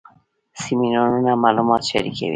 [0.61, 2.29] سیمینارونه معلومات شریکوي